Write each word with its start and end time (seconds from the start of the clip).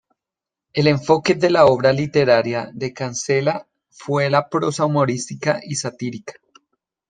El 0.73 0.87
enfoque 0.87 1.35
de 1.35 1.51
la 1.51 1.67
obra 1.67 1.93
literaria 1.93 2.71
de 2.73 2.91
Cancela 2.91 3.67
fue 3.91 4.31
la 4.31 4.49
prosa 4.49 4.85
humorística 4.87 5.59
y 5.63 5.75
satírica. 5.75 6.33